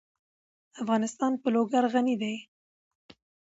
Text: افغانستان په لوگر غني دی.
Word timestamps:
افغانستان 0.81 1.31
په 1.41 1.47
لوگر 1.55 1.83
غني 1.93 2.15
دی. 2.21 2.35